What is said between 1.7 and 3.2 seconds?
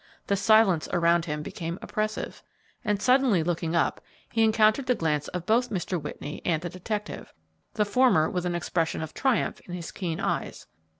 oppressive, and